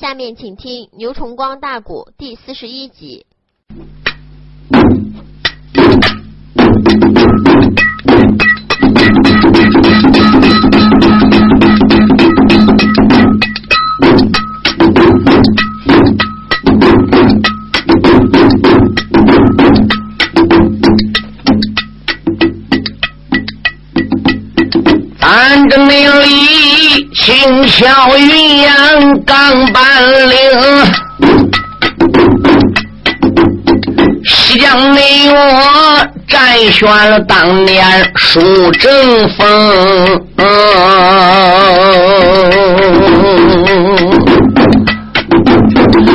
[0.00, 3.26] 下面请听《牛崇光大鼓》第四十一集。
[25.20, 29.82] 咱这内里青霄云阳刚半
[30.28, 30.38] 岭，
[34.24, 38.40] 西江内我占选了当年书
[38.72, 40.20] 正风，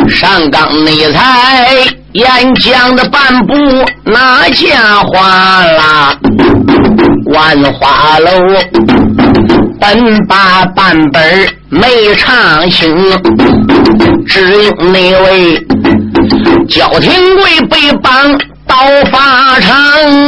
[0.10, 1.68] 上岗内才
[2.14, 3.54] 演讲的半步
[4.04, 6.16] 拿家花啦。
[7.34, 8.32] 万花楼，
[9.84, 11.22] 本把半本
[11.70, 12.96] 没唱清，
[14.26, 15.68] 只有那位
[16.70, 18.14] 焦廷贵被绑
[18.66, 18.78] 到
[19.12, 19.76] 法场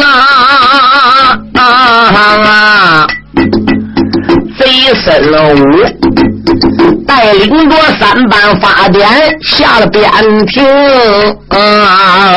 [0.02, 1.64] 啊啊
[2.12, 3.08] 啊！
[4.60, 5.08] 贼孙
[5.56, 5.58] 武
[7.08, 9.08] 带领着三班法典
[9.42, 10.04] 下了边
[10.48, 10.68] 庭
[11.48, 12.36] 啊。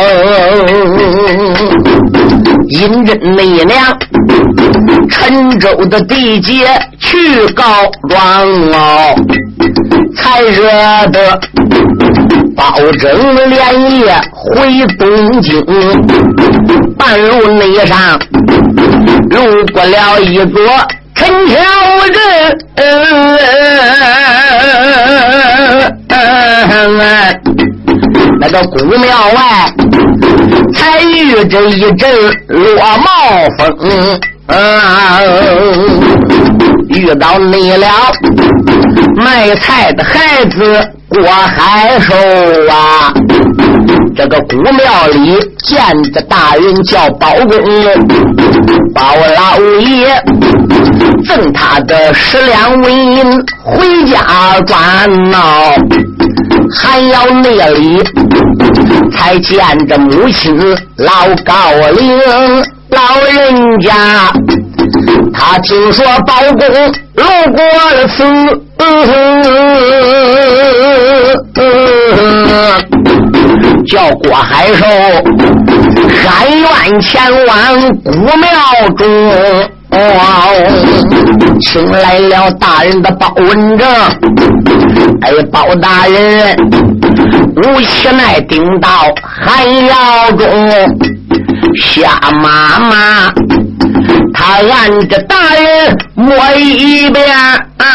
[2.68, 3.98] 阴真内娘，
[5.10, 6.66] 陈州的地界
[6.98, 7.64] 去告
[8.08, 9.14] 状哦，
[10.16, 10.62] 才惹
[11.12, 11.40] 得
[12.56, 15.64] 包拯连夜回东京，
[16.96, 18.18] 半路内上
[19.30, 20.60] 路过了一座
[21.14, 21.54] 陈桥
[22.12, 22.18] 镇，
[28.40, 29.38] 那个古庙外。
[30.74, 32.10] 才遇着一阵
[32.48, 33.08] 落帽
[33.58, 33.66] 风，
[36.88, 37.86] 遇到你了
[39.16, 42.14] 卖菜的孩子郭海寿
[42.70, 43.12] 啊！
[44.16, 47.58] 这个古庙里见着大人叫包公，
[48.94, 49.02] 包
[49.36, 50.22] 老爷
[51.26, 53.24] 赠他的十两纹银
[53.64, 55.74] 回家转闹。
[56.74, 58.02] 还要那里
[59.12, 60.58] 才见着母亲
[60.96, 63.92] 老高龄老人家，
[65.32, 66.66] 他听说包公
[67.14, 67.62] 路过
[67.92, 68.24] 了此，
[73.86, 74.86] 叫郭海寿
[76.24, 77.56] 喊冤前往
[78.04, 78.48] 古庙
[78.96, 79.06] 中。
[79.90, 79.96] 哦，
[81.60, 83.88] 请来了大人的包文正，
[85.22, 86.56] 哎，包大人，
[87.56, 88.88] 吴七奈顶到
[89.22, 90.46] 寒窑中，
[91.80, 93.32] 夏妈妈，
[94.34, 97.26] 他按着大人摸一遍，
[97.78, 97.86] 啊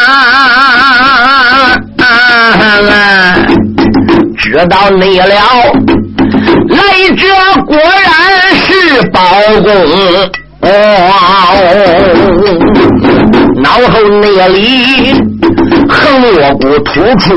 [4.38, 5.36] 知道你了，
[6.70, 6.78] 来
[7.16, 7.26] 者
[7.66, 9.20] 果然是包
[9.64, 9.72] 公。
[10.62, 10.68] 哦，
[13.62, 15.14] 脑后那里
[15.90, 17.28] 横窝骨突出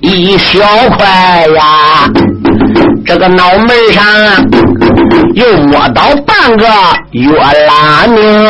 [0.00, 0.60] 一小
[0.96, 1.04] 块
[1.56, 2.08] 呀，
[3.04, 4.04] 这个脑门上
[5.34, 6.66] 又摸到半个
[7.10, 7.30] 月
[7.66, 8.48] 拉命，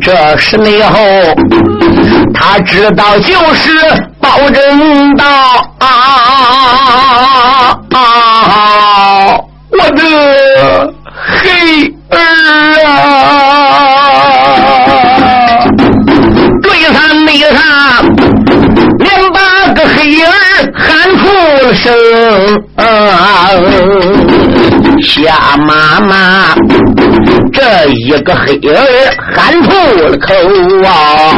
[0.00, 0.98] 这时内后
[2.32, 3.70] 他知道就是
[4.20, 5.24] 包拯道
[5.78, 5.86] 啊
[7.92, 9.38] 啊！
[9.70, 10.02] 我的
[11.42, 11.94] 黑。
[12.10, 12.16] 儿
[12.86, 12.88] 啊！
[16.62, 17.58] 对上内上，
[18.98, 19.38] 连八
[19.72, 20.30] 个黑儿
[20.76, 20.86] 喊
[21.18, 21.22] 出
[21.66, 21.82] 了声
[22.76, 23.50] 啊！
[25.04, 26.54] 夏妈妈，
[27.52, 28.74] 这一个黑儿
[29.34, 30.34] 喊出了口
[30.84, 31.36] 啊！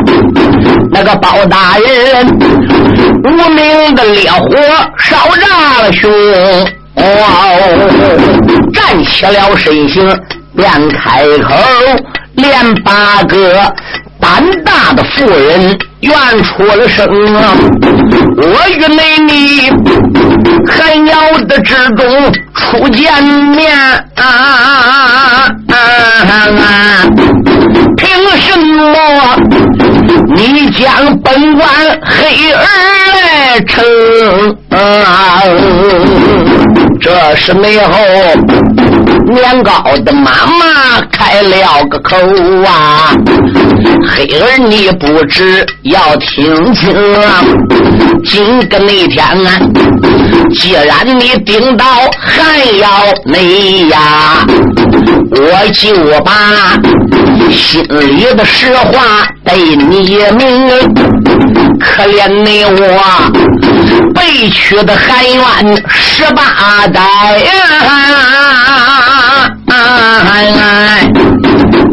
[0.92, 2.26] 那个包大人，
[3.24, 4.56] 无名的烈火
[4.98, 6.10] 烧炸了胸，
[6.94, 7.02] 哦，
[8.72, 10.16] 站起了身形。
[10.56, 11.54] 便开口，
[12.36, 13.60] 连八个
[14.18, 17.52] 胆大的妇人愿出了声啊！
[18.36, 19.32] 我与美女
[20.66, 21.12] 寒窑
[21.48, 23.76] 的之中初见面
[24.14, 25.50] 啊！
[27.96, 28.06] 凭
[28.38, 28.94] 什么
[30.34, 30.86] 你将
[31.22, 31.66] 本官
[32.02, 32.64] 黑儿
[33.12, 33.74] 来称
[34.70, 35.42] 啊？
[37.00, 37.92] 这是内后。
[39.32, 39.72] 年高
[40.04, 42.16] 的妈妈开了个口
[42.64, 43.12] 啊，
[44.08, 46.92] 黑儿你不知要听清
[47.22, 47.44] 啊，
[48.24, 49.60] 今个那天啊，
[50.54, 51.84] 既然你顶到
[52.18, 52.88] 寒窑
[53.24, 54.46] 内呀，
[55.32, 56.32] 我就把
[57.50, 60.66] 心里的实话对你明。
[61.78, 63.02] 可怜你我
[64.14, 67.00] 被屈的含冤十八代
[67.86, 68.65] 啊！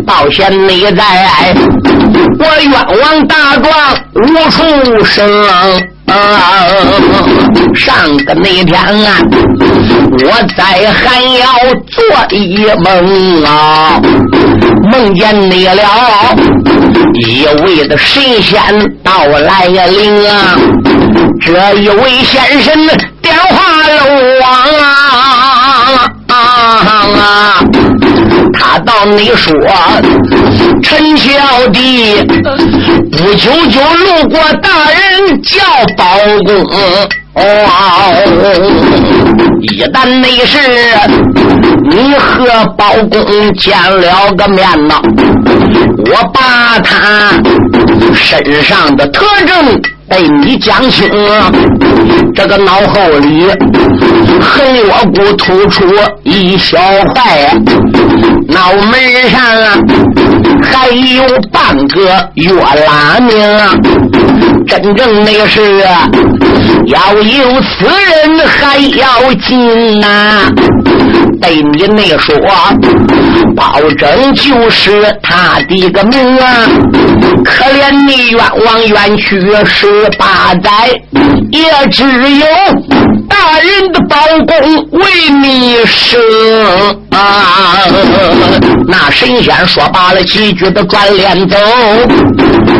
[0.05, 0.51] 到现
[0.95, 1.55] 在，
[2.39, 2.71] 我冤
[3.01, 3.71] 枉大状
[4.13, 5.19] 无处生。
[7.73, 9.17] 上个那天啊，
[10.19, 11.45] 我在寒窑
[11.89, 13.99] 做一梦啊，
[14.91, 15.81] 梦见你了
[17.15, 18.61] 一位的神仙
[19.01, 20.55] 到来呀临啊，
[21.41, 22.85] 这一位先生
[23.21, 24.01] 电话漏
[24.45, 24.45] 啊
[29.11, 29.53] 你说，
[30.81, 31.31] 陈小
[31.71, 32.15] 弟
[33.11, 35.61] 不久就路过大人叫
[35.97, 36.53] 包公，
[39.61, 40.57] 一旦没事
[41.89, 45.01] 你和包公见了个面呐，
[46.05, 47.31] 我把他
[48.13, 49.81] 身上的特征。
[50.05, 51.09] 被你讲清，
[52.35, 53.47] 这个脑后里
[54.39, 55.83] 横窝骨突出
[56.23, 56.77] 一小
[57.15, 57.51] 块，
[58.49, 59.77] 脑门上啊
[60.61, 62.53] 还有半个月
[62.85, 63.33] 拉命，
[64.67, 65.79] 真正那是
[66.87, 70.51] 要有此人还要紧呐。
[71.41, 72.33] 对你那说，
[73.55, 76.67] 保证就是他的个命啊！
[77.43, 80.89] 可怜你冤枉冤屈十八载，
[81.51, 82.45] 也只有
[83.27, 84.15] 大人的包
[84.47, 86.17] 公为你生
[87.09, 87.75] 啊！
[88.87, 91.57] 那神仙说罢了几句的转脸走，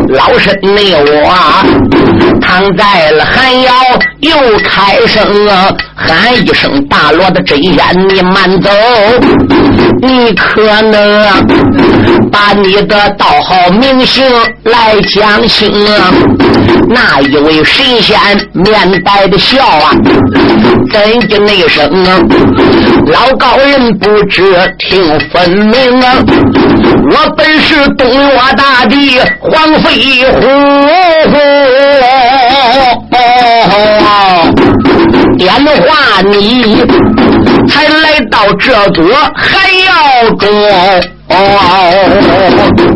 [0.10, 1.34] 老身你我
[2.42, 3.74] 躺在了寒窑，
[4.20, 8.44] 又开声啊，喊一声大罗的真仙，你慢。
[8.62, 8.70] 走，
[10.02, 11.26] 你可能
[12.32, 14.24] 把你的道号名姓
[14.64, 16.12] 来讲清啊？
[16.88, 18.16] 那一位神仙
[18.54, 19.92] 面带的笑啊，
[20.92, 22.20] 怎的那声啊？
[23.08, 24.44] 老高人不知
[24.78, 26.14] 听分明啊！
[27.12, 30.40] 我本是东岳大帝黄飞虎，
[35.38, 36.84] 点化你。
[37.66, 39.52] 才来到这座寒
[39.86, 40.48] 窑中，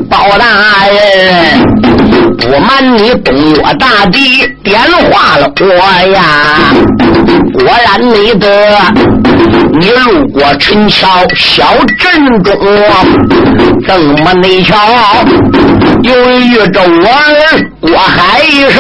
[0.10, 0.46] 包大
[0.88, 0.98] 人，
[2.50, 4.80] 不瞒你，东岳大帝点
[5.12, 5.68] 化了我
[6.14, 6.72] 呀。
[7.54, 8.48] 果然没得，
[9.74, 11.66] 你路过陈桥小
[12.00, 12.58] 镇中，
[13.86, 14.78] 怎么你瞧
[16.04, 18.40] 又遇着我儿郭海
[18.72, 18.80] 寿？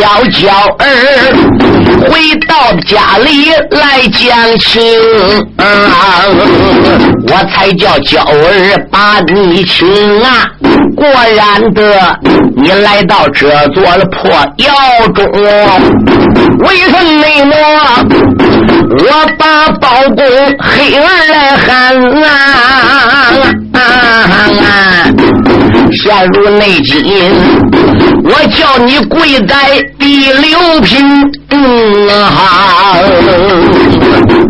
[0.00, 0.48] 小娇
[0.78, 0.84] 儿
[2.08, 4.80] 回到家里来讲情，
[7.28, 9.86] 我才叫娇儿把你请
[10.22, 10.48] 啊。
[10.96, 11.06] 果
[11.36, 12.18] 然的，
[12.56, 15.30] 你来到这座的破窑中，
[16.60, 16.92] 为什
[17.44, 17.52] 么
[19.00, 19.04] 我
[19.38, 19.86] 把包
[20.16, 20.24] 公
[20.58, 21.68] 黑儿来喊
[22.24, 22.24] 啊？
[25.92, 26.94] 陷入内急，
[28.24, 31.30] 我叫你跪在第六品。
[31.52, 32.08] 嗯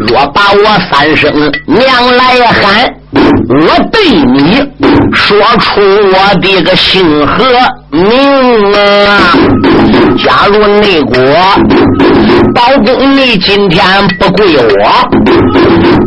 [0.09, 1.33] 若把我三声
[1.67, 4.61] 娘来喊，我对你
[5.13, 7.45] 说出我的个姓和
[7.91, 9.37] 名啊！
[10.25, 11.17] 假如内国
[12.55, 13.85] 包公，你今天
[14.19, 15.09] 不跪我，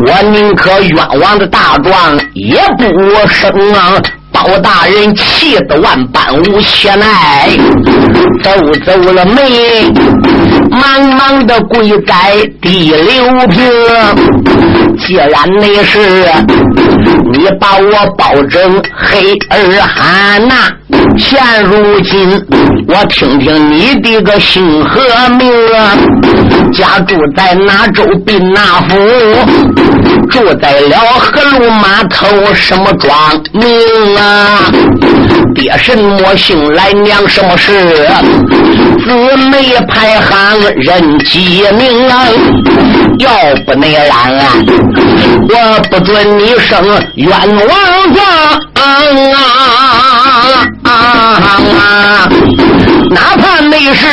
[0.05, 2.83] 我宁可冤枉的大状也不
[3.29, 4.01] 生啊！
[4.33, 7.49] 包大人气得万般无气奈，
[8.43, 8.51] 走
[8.85, 9.89] 走了没，
[10.71, 13.71] 忙忙的跪在第六平。
[14.97, 16.25] 既然那是
[17.31, 20.55] 你把我保证黑儿汉呐，
[21.17, 22.29] 现如今
[22.87, 24.99] 我听听你的个姓和
[25.37, 25.95] 名啊，
[26.73, 28.97] 家住在哪州滨哪府，
[30.29, 33.09] 住在了河路码头什么庄
[33.53, 33.63] 名
[34.17, 34.71] 啊？
[35.55, 37.71] 爹什么姓来娘什么氏？
[39.05, 39.11] 姊
[39.49, 42.25] 妹排行人几名啊？
[43.19, 43.29] 要
[43.65, 44.53] 不那样啊，
[45.49, 46.83] 我不准你生
[47.15, 48.25] 冤枉状
[48.75, 50.42] 啊！
[51.43, 52.29] 啊
[53.11, 54.07] 哪怕没事，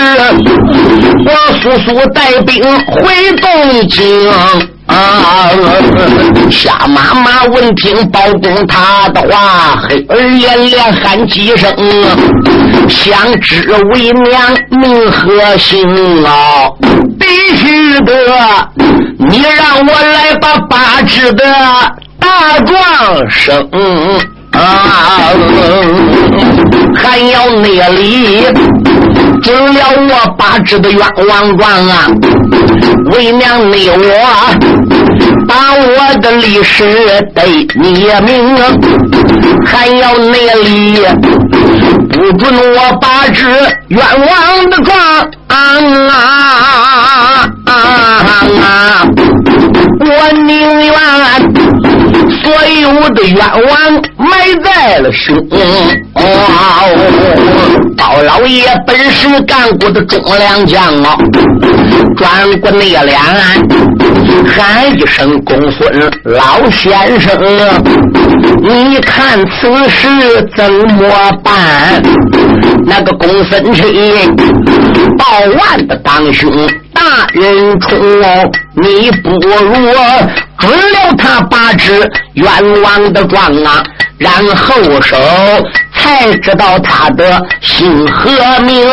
[1.25, 4.31] 我速速带兵回东京。
[4.87, 5.51] 啊！
[6.51, 11.73] 夏妈妈闻听包公他的话，黑儿连连喊几声
[12.91, 16.69] ：“想知为娘名和姓啊？
[17.21, 18.13] 必须得，
[19.17, 21.45] 你让我来把八字的
[22.19, 23.71] 大壮生。”
[24.61, 25.33] 啊，
[26.95, 28.47] 还要内里
[29.43, 32.07] 准了我八支的冤枉状啊！
[33.13, 33.97] 为娘你我
[35.49, 36.85] 把我的历史
[37.35, 38.57] 对你明，
[39.65, 41.03] 还要内里
[42.11, 43.49] 不准我把这
[43.89, 44.31] 冤枉
[44.71, 44.97] 的状
[45.49, 45.57] 啊
[47.65, 47.67] 啊！
[47.67, 47.73] 啊
[53.29, 55.49] 冤枉埋在了心。
[58.01, 61.19] 包老爷本是干过的忠良将啊，
[62.17, 63.21] 转过那脸
[64.47, 67.39] 喊一声公孙老先生，
[68.63, 70.09] 你看此事
[70.57, 72.03] 怎么办？
[72.87, 74.35] 那个公孙卿
[75.19, 75.27] 报
[75.59, 76.51] 万的当兄。
[76.93, 77.99] 大人冲，
[78.75, 79.61] 你不如
[80.59, 81.93] 准了他八只
[82.35, 83.83] 冤枉的状啊，
[84.21, 85.17] 然后手
[85.95, 88.87] 才知道他的姓和名。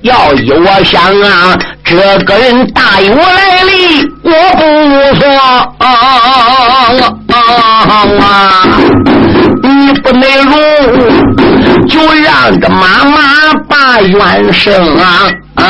[0.00, 4.60] 要依我想啊，这个人大有来历，我不
[5.20, 5.28] 说
[5.78, 5.86] 啊
[7.28, 7.36] 啊
[8.20, 8.66] 啊，
[9.62, 10.56] 你不能容，
[11.86, 15.28] 就让个妈妈把冤声啊。
[15.54, 15.64] 啊！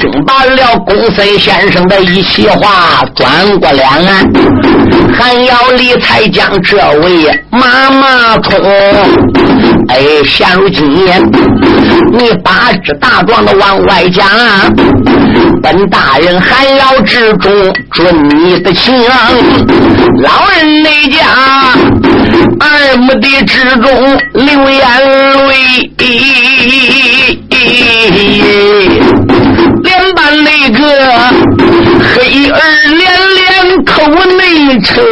[0.00, 4.24] 听罢了公孙先生的一席话，转过脸来，
[5.12, 8.58] 还要理才将这位妈妈冲。
[9.88, 10.88] 哎，现如今
[12.12, 14.26] 你把这大壮的往外讲，
[15.62, 18.94] 本大人还要之中准你的情。
[20.22, 21.26] 老人那家
[22.60, 24.82] 二目的之中流眼
[25.48, 25.90] 泪。
[30.88, 32.58] 黑儿
[32.96, 33.00] 连
[33.34, 33.92] 连口
[34.36, 35.04] 内称，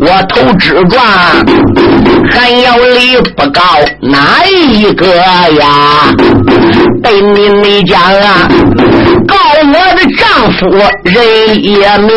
[0.00, 1.02] 我头之状
[2.30, 3.62] 还要离不告
[4.00, 6.12] 哪一个呀？
[7.02, 8.48] 被你没讲啊，
[9.26, 10.66] 告我的丈夫
[11.04, 12.10] 人也明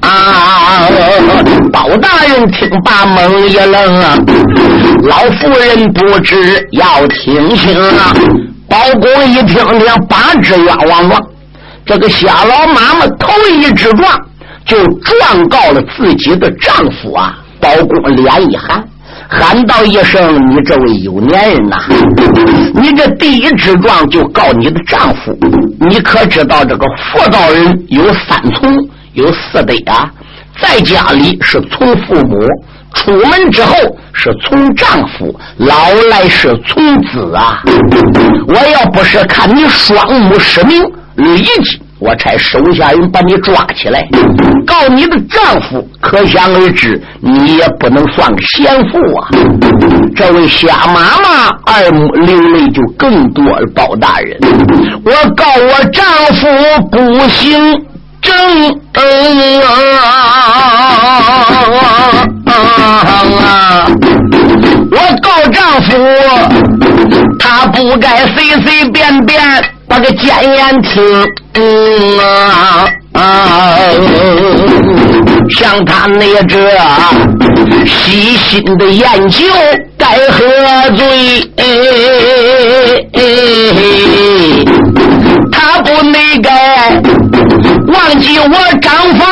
[0.00, 0.88] 啊！
[1.72, 4.00] 包大人听罢猛一愣，
[5.04, 8.14] 老夫人不知要听清啊。
[8.74, 11.22] 包公一听连八只冤枉状，
[11.86, 14.20] 这个瞎老妈妈头一只状
[14.66, 17.38] 就状告了自己的丈夫啊！
[17.60, 18.84] 包公脸一寒。
[19.28, 21.84] 喊道一声：“你这位有年人呐，
[22.74, 25.32] 你这第一只状就告你的丈夫，
[25.88, 28.76] 你可知道这个妇道人有三从，
[29.12, 30.10] 有四德啊？
[30.60, 32.36] 在家里是从父母，
[32.94, 33.74] 出门之后
[34.12, 37.62] 是从丈夫，老来是从子啊！
[38.46, 40.82] 我要不是看你双目失明，
[41.16, 44.06] 立即。”我差手下人把你抓起来，
[44.66, 49.28] 告你的丈夫，可想而知，你也不能算个贤妇啊！
[50.14, 53.66] 这位瞎妈妈二目流泪就更多了。
[53.74, 54.38] 包大人，
[55.02, 56.46] 我告我丈夫
[56.90, 57.58] 不行
[62.46, 63.86] 啊！
[64.90, 65.88] 我告丈夫，
[67.38, 69.40] 他不该随随便便。
[69.86, 71.02] 把个谏言听，
[71.54, 73.76] 嗯啊啊，
[75.50, 76.58] 像他那这
[77.86, 79.44] 细心的研究
[79.98, 80.42] 该何
[80.96, 81.06] 罪？
[85.52, 86.48] 他不那个
[87.94, 88.48] 忘记我
[88.80, 89.28] 张房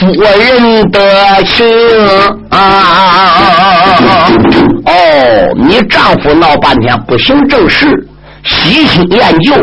[0.00, 1.00] 夫人的
[1.44, 1.66] 情
[2.50, 4.28] 啊！
[4.84, 4.92] 哦，
[5.56, 7.86] 你丈夫闹半天不行正事。
[8.44, 9.54] 喜新厌旧，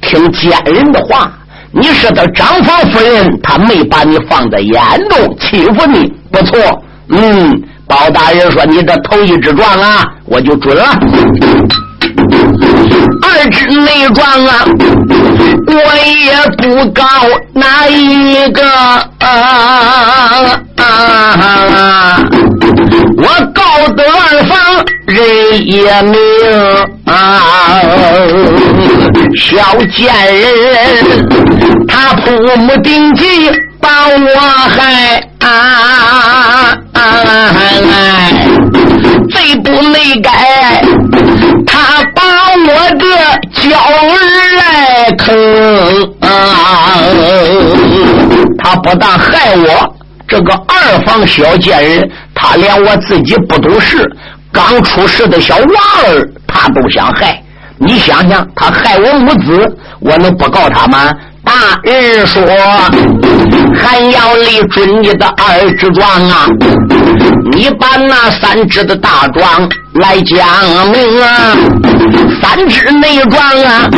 [0.00, 1.32] 听奸人的话。
[1.72, 4.74] 你是他张房夫人，他没把你放在眼
[5.10, 6.58] 中，欺负你，不错。
[7.08, 10.84] 嗯，包大人说你这头一只状啊，我就准了。
[13.22, 14.64] 二只内状啊，
[15.68, 15.74] 我
[16.06, 17.02] 也不告
[17.52, 18.62] 哪一个
[19.18, 19.26] 啊
[20.78, 22.18] 啊！
[23.18, 24.56] 我告得二房
[25.06, 25.16] 人
[25.66, 26.14] 也明
[27.06, 27.12] 啊，
[29.36, 30.04] 小贱
[30.36, 31.26] 人
[31.88, 34.16] 他铺木定计把我
[34.68, 36.78] 害啊！
[39.30, 40.82] 贼不内改，
[41.66, 42.22] 他把
[42.66, 43.04] 我的
[43.68, 46.28] 娇儿来坑啊！
[48.58, 49.96] 他不但害我
[50.28, 54.08] 这个二房小贱人，他连我自己不懂事、
[54.52, 55.64] 刚出世的小娃
[56.04, 57.42] 儿，他都想害。
[57.78, 61.12] 你想想，他害我母子，我能不告他吗？
[61.46, 62.42] 大人说，
[63.76, 66.44] 还要立准你的二之状啊！
[67.52, 70.44] 你把那三支的大状来讲
[70.90, 71.56] 明啊！
[72.42, 73.88] 三支内状啊，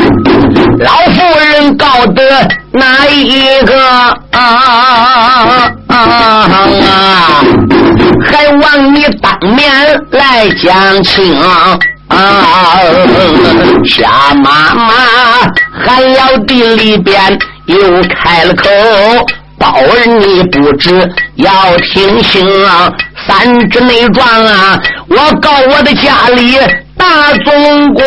[0.80, 2.22] 老夫人告得
[2.70, 3.74] 哪一个
[4.32, 5.72] 啊？
[5.88, 6.04] 啊！
[8.30, 9.72] 还望你当面
[10.10, 11.34] 来讲清。
[11.40, 11.78] 啊！
[12.08, 12.80] 啊
[13.84, 14.94] 夏妈妈
[15.84, 18.68] 还要地里边又开了口，
[19.58, 22.92] 宝儿你不知要听清啊！
[23.26, 26.58] 三支内状啊，我告我的家里
[26.96, 28.06] 大总管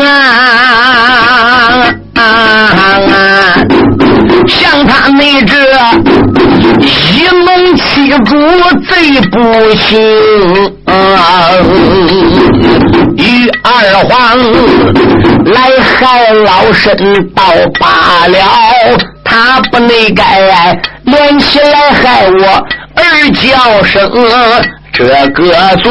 [0.00, 1.94] 啊！
[4.46, 5.56] 像他那这
[6.80, 8.36] 一农欺主
[8.88, 9.36] 贼不
[9.74, 9.86] 行
[10.86, 10.92] 啊！
[13.62, 13.70] 二
[14.04, 14.38] 皇
[15.52, 16.96] 来害老身
[17.34, 17.42] 倒
[17.78, 18.38] 罢了，
[19.24, 20.40] 他不内该
[21.04, 24.10] 连起来害我儿叫声，
[24.92, 25.90] 这个罪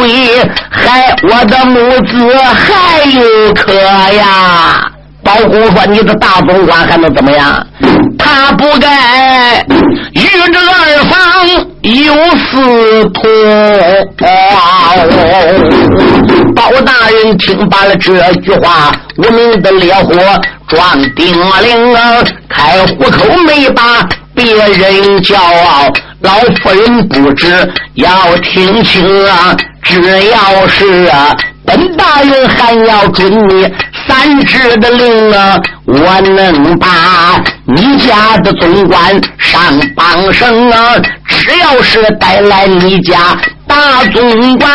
[0.70, 3.74] 害我的母子还有可
[4.14, 4.92] 呀！
[5.24, 7.66] 包公说：“你的大总管还能怎么样？
[8.38, 9.66] 他不该
[10.14, 10.22] 与
[10.54, 11.18] 这二房
[11.82, 13.28] 有私通。”
[16.56, 20.14] 包大人听罢了这句话，无名的烈火
[20.68, 21.98] 撞叮铃，
[22.48, 25.92] 开虎口没把别人骄傲。
[26.22, 31.36] 老夫人不知要听清啊，只要是啊。
[31.68, 33.70] 本大人还要准你
[34.08, 35.60] 三支的令啊！
[35.86, 39.62] 我能把你家的总管上
[39.94, 40.96] 榜上啊！
[41.28, 44.72] 只要是带来你家大总管，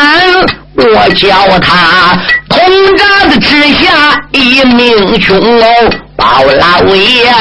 [0.76, 2.14] 我叫他
[2.50, 2.60] 通
[2.98, 5.66] 闸的之下一命凶哦！
[6.14, 7.32] 包老爷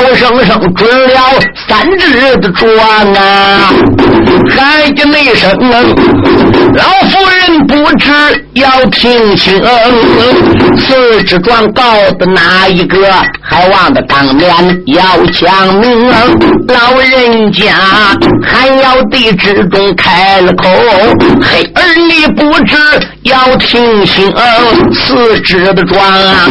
[0.00, 1.20] 高声声准了
[1.68, 2.72] 三支的状
[3.14, 3.70] 啊！
[4.48, 5.84] 喊的没声啊，
[6.74, 8.10] 老夫人不知
[8.54, 9.62] 要听清，
[10.78, 11.82] 四支状告
[12.18, 12.96] 的哪一个？
[13.42, 14.48] 还望的当面
[14.86, 15.02] 要
[15.34, 16.08] 讲明。
[16.68, 17.74] 老人家
[18.42, 20.68] 还要地之中开了口，
[21.42, 22.76] 嘿儿你不知
[23.24, 24.32] 要听清，
[24.94, 26.48] 四只的状啊，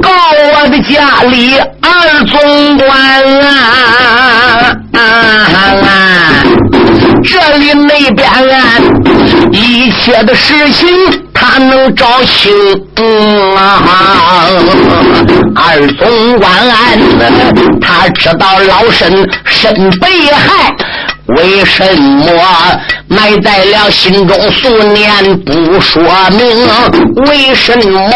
[0.00, 0.10] 告
[0.54, 1.58] 我的家里
[2.02, 2.88] 二总管
[3.42, 3.46] 啊。
[7.22, 8.64] 这里那边啊，
[9.52, 10.88] 一切的事情
[11.34, 12.50] 他能找清
[13.56, 13.82] 啊。
[15.54, 16.50] 二总管，
[17.80, 20.74] 他知道老沈身被害。
[21.36, 22.32] 为什么
[23.08, 26.66] 埋在了心中数年不说明？
[27.26, 28.10] 为什么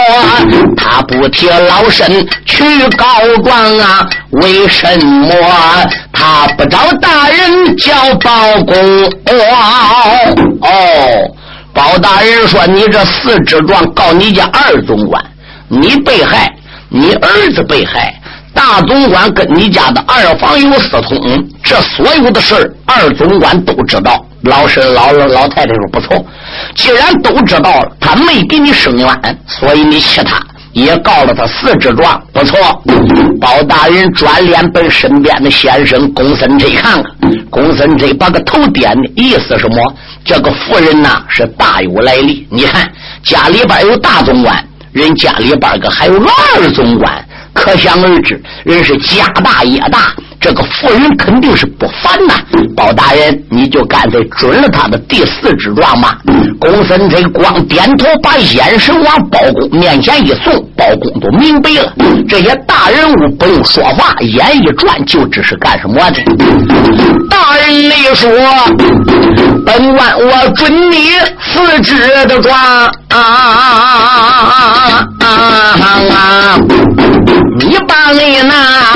[0.77, 2.64] 他不替老身去
[2.96, 3.07] 告
[3.44, 4.07] 状啊？
[4.42, 5.37] 为什么
[6.12, 8.33] 他不找大人叫包
[8.64, 9.05] 公？
[9.05, 10.68] 哦，哦
[11.72, 15.22] 包大人说：“你这四只状告你家二总管，
[15.68, 16.53] 你被害，
[16.88, 18.14] 你儿子被害。”
[18.54, 24.24] 大总管跟你家的二房有私通，这所有的事儿二总管都知道。
[24.42, 26.24] 老师老老老太太说不错，
[26.74, 30.38] 既然都知道了，他没给你伸冤，所以你气他，
[30.72, 32.58] 也告了他四支状，不错。
[33.40, 37.04] 包大人转脸奔身边的先生公孙这看看，
[37.50, 39.94] 公孙这把个头点的意思什么？
[40.24, 42.46] 这个妇人呐是大有来历。
[42.50, 42.90] 你看
[43.22, 44.62] 家里边有大总管，
[44.92, 47.26] 人家里边个还有二总管。
[47.54, 52.34] 可想而知，人是家大业大，这个妇人肯定是不凡呐。
[52.76, 56.18] 包大人，你就干脆准了他的第四支状吧。
[56.58, 61.92] 公孙这光点头，把眼神往包公面前一送，包公都明白了。
[62.28, 66.20] 这些大人物不用说话，眼一转就知是干什么的。
[67.30, 68.28] 大人，你说，
[69.64, 72.54] 本官我准你四支的状
[73.10, 75.06] 啊！
[75.34, 76.58] 啊
[77.58, 78.94] 你把你那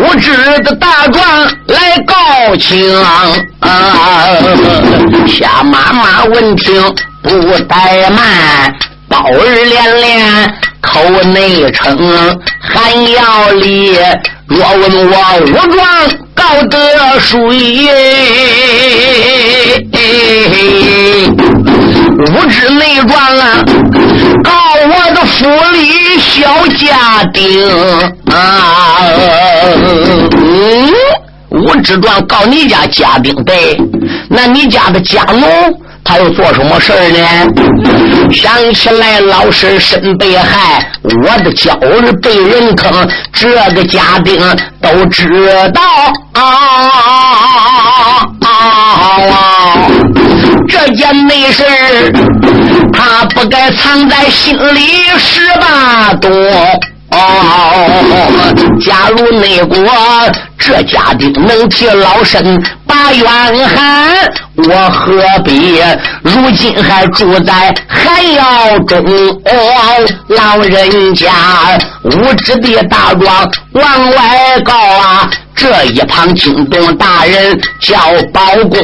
[0.00, 1.22] 无知的大壮
[1.66, 3.02] 来告清
[3.60, 4.26] 啊！
[5.26, 6.82] 夏妈妈闻听
[7.22, 7.30] 不
[7.68, 8.74] 怠慢，
[9.08, 13.98] 宝儿连连口内称，还要立。
[14.46, 15.16] 若问我
[15.46, 15.86] 武状
[16.34, 18.19] 告得谁？
[27.20, 27.70] 家丁
[28.32, 29.02] 啊！
[29.66, 30.90] 嗯，
[31.50, 33.78] 武之状告你家家丁对，
[34.28, 35.46] 那你家的家奴
[36.02, 38.32] 他又做什么事儿呢？
[38.32, 44.40] 想起来老师身被害，我的娇儿被人坑，这个家丁
[44.80, 45.28] 都知
[45.74, 45.82] 道
[46.32, 46.42] 啊
[48.40, 49.86] 啊啊！
[50.68, 51.64] 这件没事
[52.92, 54.80] 他不该藏在心里
[55.18, 56.30] 十八多。
[58.80, 59.76] 假如内国
[60.58, 63.24] 这家丁能替老身把冤
[63.68, 64.10] 喊，
[64.56, 65.80] 我何必
[66.22, 68.98] 如今还住在寒窑中？
[69.44, 71.30] 哦，老人家
[72.02, 75.28] 无知的大庄往外告啊！
[75.54, 77.96] 这一旁惊动大人叫
[78.32, 78.80] 包公，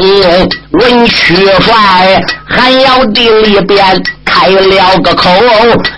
[0.72, 4.02] 文曲帅，寒窑地里边
[4.46, 5.28] 开了个口，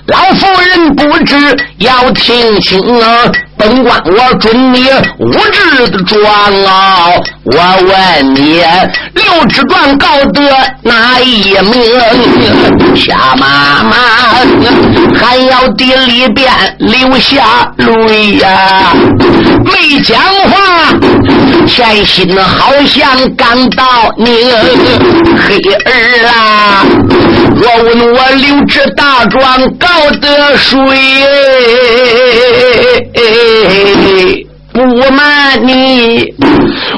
[0.07, 1.37] 老夫人不知
[1.81, 3.31] 要听清啊。
[3.59, 6.25] 本官我准你五智的状
[6.65, 7.11] 啊！
[7.45, 8.63] 我问你，
[9.15, 10.43] 六智状告得
[10.83, 12.97] 哪一名？
[12.97, 13.97] 夏妈妈，
[15.21, 18.93] 还要地里边流下泪呀！
[19.65, 20.93] 没讲话，
[21.67, 24.45] 前心好像刚到你
[25.39, 26.85] 黑儿啊！
[27.61, 29.41] 我问我六智大壮
[29.77, 29.87] 告
[30.21, 30.79] 得谁？
[34.79, 36.33] 不瞒你，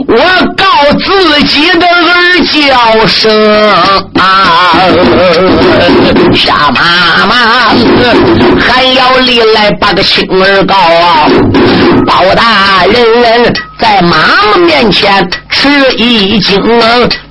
[0.06, 0.14] 我
[0.54, 0.64] 告
[0.98, 3.32] 自己的儿叫声
[4.18, 4.84] 啊，
[6.34, 7.34] 夏妈妈
[8.60, 11.26] 还要立来把个亲儿告啊，
[12.06, 14.18] 包大人在妈
[14.52, 16.62] 妈面前吃一惊，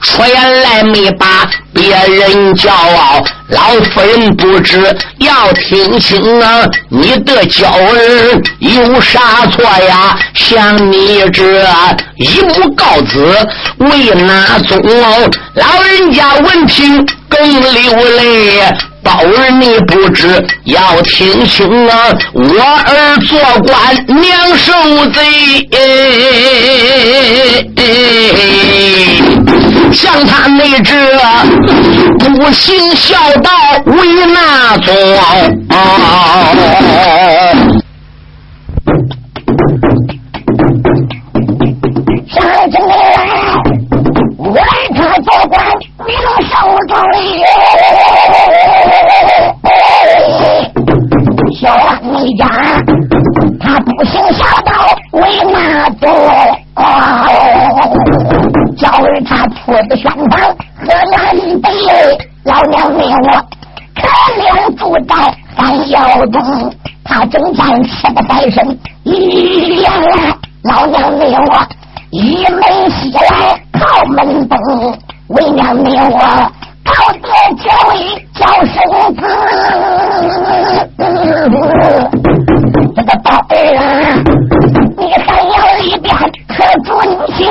[0.01, 1.47] 出言来没把
[1.79, 3.23] 别人骄傲。
[3.47, 4.79] 老夫人不知
[5.19, 10.15] 要听清啊，你的娇儿有啥错呀？
[10.35, 11.65] 像你这
[12.17, 13.33] 一母告子
[13.77, 14.79] 为哪宗？
[15.55, 18.61] 老人家闻听更流泪。
[19.01, 24.73] 宝儿你不知要听清啊，我儿做官娘受
[25.07, 25.23] 罪。
[29.91, 30.93] 像他那只
[32.19, 33.51] 不行孝道
[33.85, 35.68] 为哪宗？
[66.19, 71.65] 山腰中，他正战吃的百身一言来，老娘命我
[72.11, 74.57] 一门西来靠门东，
[75.27, 76.19] 为娘命我
[76.83, 77.95] 高德教位
[78.33, 78.75] 叫生
[79.15, 79.21] 子，
[82.95, 83.79] 这个宝儿啊，
[84.97, 86.13] 你还要里边
[86.47, 86.53] 可
[86.83, 86.87] 准
[87.35, 87.47] 心。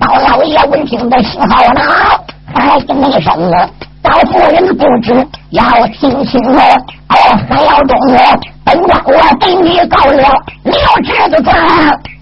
[0.00, 1.80] 到老爷闻听的时候呢，
[2.52, 3.68] 还是那声啊，
[4.04, 5.14] 老夫人不知
[5.50, 6.66] 要听清哦，
[7.48, 8.18] 还要中我，
[8.62, 10.22] 本官我给你告了
[10.62, 11.54] 刘侄子状，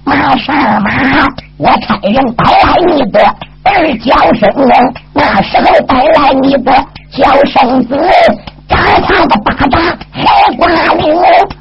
[0.04, 1.26] 马上马，
[1.58, 3.20] 我差人带来你的
[3.64, 6.72] 儿叫声啊，那时候带来你的
[7.12, 7.98] 叫声子。
[8.68, 11.14] 打他的巴掌还挂名，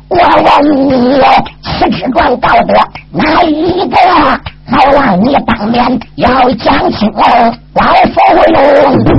[0.08, 0.18] 我
[0.62, 1.20] 问你，
[1.64, 2.74] 此之状告得
[3.12, 3.98] 哪一个？
[4.72, 7.12] 好让你当面要讲清。
[7.74, 8.20] 老夫
[8.54, 9.11] 人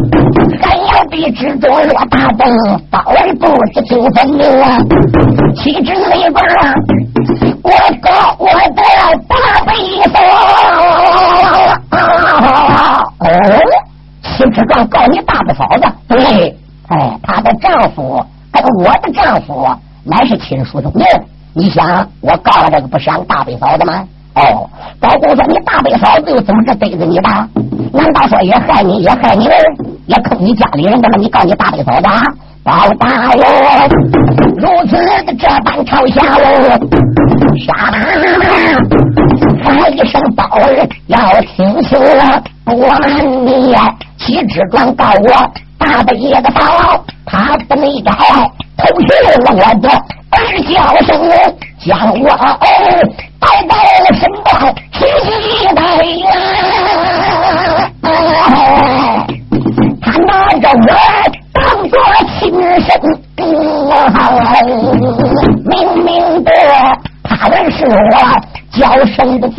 [1.22, 2.40] 还要比之中若大动，
[2.90, 4.40] 包儿不知听分明。
[5.54, 6.34] 岂知那边
[7.62, 8.82] 我告我的
[9.28, 9.72] 大背
[10.10, 10.18] 嫂，
[13.20, 13.24] 哦，
[14.22, 15.84] 岂之状告你大伯嫂子？
[16.08, 16.58] 对。
[16.88, 18.20] 哎，她的丈夫
[18.52, 19.64] 跟我的丈夫
[20.04, 21.06] 乃是亲叔同命，
[21.54, 24.04] 你想我告了这个不伤大伯嫂子吗？
[24.34, 27.28] 哦，包公说你大伯嫂子又怎么着对着你的？
[27.92, 29.54] 难道说也害你，也害你儿，
[30.06, 31.16] 也坑你家里人的吗？
[31.18, 32.08] 你告你大伯嫂子，
[32.64, 33.44] 包大人
[34.56, 36.78] 如此的这般朝下喽，
[37.66, 37.92] 杀！
[39.62, 43.74] 喊一声包儿要听清了，不瞒你，
[44.18, 45.52] 妻子状告我。
[45.78, 48.12] 大伯爷的宝，他的没该
[48.78, 49.88] 偷去了我的
[50.30, 50.72] 儿叫
[51.04, 51.10] 声，
[51.84, 52.58] 将我儿
[53.40, 53.74] 带到
[54.14, 54.48] 身边
[54.94, 55.00] 去
[55.74, 57.11] 带呀。
[60.00, 60.86] 他拿着我
[61.52, 61.92] 当做
[62.38, 62.40] 亲
[62.80, 62.90] 生，
[65.64, 65.72] 明
[66.04, 66.50] 明的
[67.24, 67.92] 他认是我
[68.72, 69.56] 叫声的子。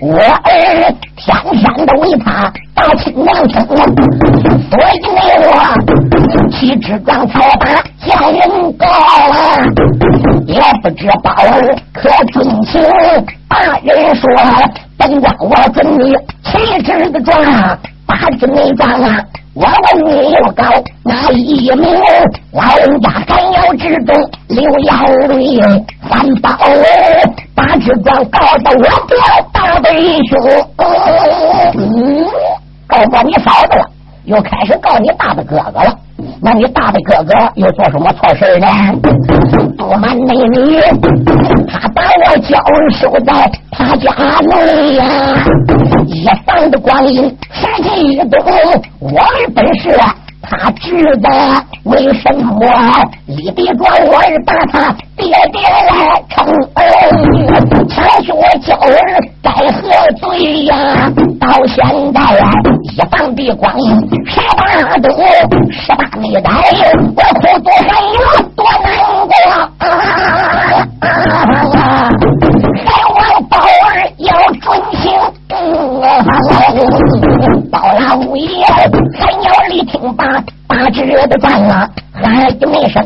[0.00, 0.50] 我儿
[1.16, 5.46] 天天都为他打亲娘亲，所以呢我
[6.50, 7.66] 气之壮才把
[8.06, 9.34] 家人告了，
[10.46, 12.80] 也不知宝儿可尊情。
[13.48, 14.24] 大人说，
[14.98, 17.40] 本官我跟你气之的壮，
[18.04, 19.24] 八字没壮啊。
[19.54, 20.64] 我问你又高
[21.04, 21.88] 哪一名？
[22.52, 24.14] 老人家还要知道
[24.48, 25.60] 流眼泪，
[26.08, 26.48] 三宝
[27.54, 29.16] 八字状告诉我表
[29.52, 29.88] 大弟
[30.28, 30.38] 兄，
[31.74, 32.26] 嗯，
[32.86, 33.84] 告诉你嫂子了，
[34.28, 35.98] 又开始告你大的哥哥了。
[36.42, 38.66] 那你大的哥哥又做什么错事呢？
[39.78, 40.78] 不瞒内你，
[41.66, 42.58] 他把我娇
[42.92, 44.12] 收在他家
[44.50, 45.04] 内呀，
[46.06, 48.38] 一房的光阴十几多，
[48.98, 49.90] 我的本事。
[49.90, 50.14] 啊
[50.50, 51.30] 他知道
[51.84, 52.66] 为什么
[53.26, 56.80] 李地庄我儿把他爹爹来称儿，
[57.90, 58.32] 想学
[58.66, 58.88] 教儿
[59.42, 59.82] 该何
[60.16, 61.12] 罪呀？
[61.38, 61.84] 到现
[62.14, 62.50] 在呀，
[62.82, 63.90] 一放的光阴
[64.24, 64.64] 十八
[65.02, 65.12] 多，
[65.70, 66.50] 十八没来，
[67.14, 68.18] 我苦多还有
[68.56, 68.86] 多难
[69.28, 69.68] 过啊！
[72.86, 73.86] 还望宝儿
[74.18, 74.26] 要
[74.62, 75.04] 尊行。
[77.70, 78.64] 包老爷，
[79.18, 80.24] 还要力听把
[80.66, 83.04] 八指的断了，喊一声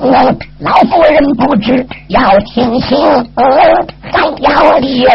[0.61, 2.99] 老夫人不知要听信，
[3.35, 5.07] 还要力，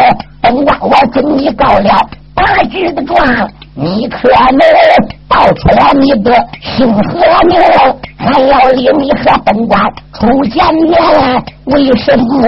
[0.41, 3.49] 本官我准你告了八指的状。
[3.75, 4.59] 你可能
[5.27, 7.01] 报出了你的姓和
[7.47, 7.59] 名，
[8.17, 9.81] 还要领你和本官
[10.13, 10.97] 初见面，
[11.65, 12.47] 为什么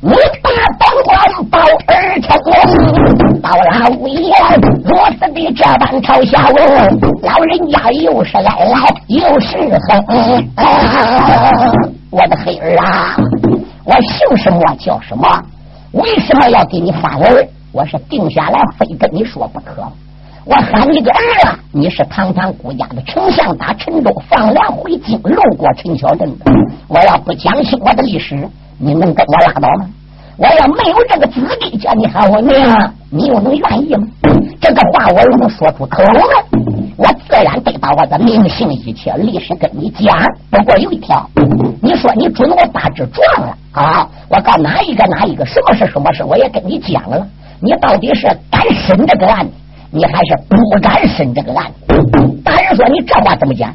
[0.00, 1.10] 你把本官
[1.50, 1.58] 报
[1.88, 2.30] 儿称？
[3.42, 4.32] 到了五爷
[4.84, 10.48] 如此的这般朝下问，老人家又是来来又是恨。
[12.10, 13.16] 我的黑儿啊，
[13.84, 15.28] 我姓什么叫什么？
[15.92, 17.46] 为什么要给你发儿？
[17.72, 19.82] 我是定下来非跟你说不可。
[20.44, 21.58] 我喊你个儿啊！
[21.70, 26.44] 你是堂堂顾家的丞相，打陈州放粮回京，路过陈桥镇的。
[26.88, 28.36] 我要不讲清我的历史，
[28.76, 29.86] 你能跟我拉倒吗？
[30.36, 34.04] 我要没有这个资历叫你喊我娘，你又能愿意吗？
[34.60, 36.20] 这个话我又能说出口吗？
[36.96, 40.26] 我自然得把我的名姓一切历史跟你讲。
[40.50, 41.24] 不过有一条，
[41.80, 44.08] 你说你准我八字撞了啊！
[44.28, 47.24] 我告哪一个哪一个什么是什么事，我也跟你讲了。
[47.60, 49.52] 你到底是敢审这个案子？
[49.94, 52.42] 你还是不敢审这个案子。
[52.42, 53.70] 大人说：“你这话怎么讲？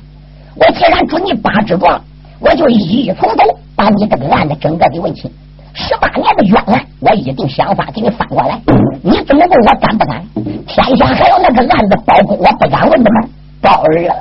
[0.56, 2.02] 我既然准你八支状，
[2.40, 2.76] 我就一
[3.06, 3.44] 一从头
[3.76, 5.32] 把你这个案子整个给问清。
[5.76, 8.60] 十八年的冤案，我一定想法给你翻过来。
[9.04, 10.26] 你怎么问我敢不敢？
[10.66, 13.30] 天下还有那个案子包公，我不敢问的吗？
[13.62, 14.16] 包儿啊，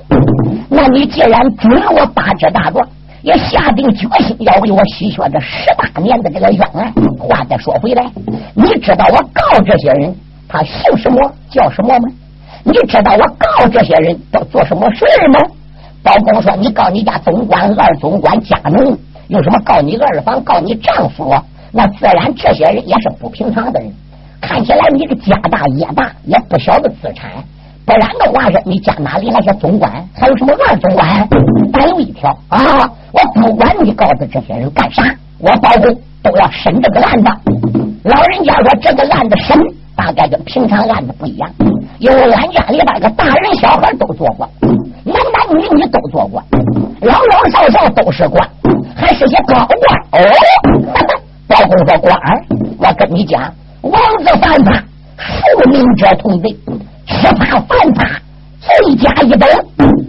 [0.69, 2.87] 那你既然准我八支大状，
[3.23, 6.93] 也下定决心要为我洗雪这十八年的这个冤案。
[7.19, 8.05] 话再说回来，
[8.55, 10.15] 你知道我告这些人？”
[10.49, 12.09] 他姓什么叫什么吗？
[12.65, 15.39] 你知道我告这些人都做什么事吗？
[16.03, 21.35] 包公说：“你告你家总管、二总管、家奴，有什么告你二房、告你丈夫？
[21.73, 23.93] 那自然这些人也是不平常的人。
[24.41, 27.31] 看起来你个家大业大，也不小的资产。
[27.85, 31.29] 不然的话是，你家哪里那些总管，还有什么二总管？
[31.73, 35.03] 但有一条啊，我不管你告的这些人干啥，
[35.39, 37.29] 我包公都要审这个案子。
[38.05, 39.57] 老人家说这个案子审。”
[39.97, 41.51] 大概跟平常案子不一样，
[41.99, 44.49] 因为俺家里边个大人小孩都做过，
[45.05, 46.43] 男男女女都做过，
[47.01, 48.47] 老老少少都是官，
[48.95, 49.79] 还是些高官
[50.13, 50.21] 哦。
[51.49, 52.13] 包公说：“官，
[52.79, 53.41] 我跟你讲，
[53.81, 54.83] 王子犯法，
[55.17, 56.51] 庶民者同罪；
[57.07, 58.21] 是他犯法，
[58.61, 59.49] 罪加一等。